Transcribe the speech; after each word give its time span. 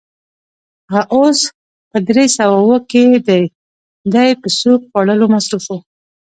هغه 0.93 1.01
اوس 1.15 1.39
په 1.91 1.97
درې 2.09 2.25
سوه 2.37 2.55
اووه 2.61 2.77
کې 2.89 3.03
دی، 3.27 3.43
دی 4.13 4.29
په 4.41 4.47
سوپ 4.59 4.81
خوړلو 4.89 5.25
مصروف 5.35 5.65
و. 5.69 5.79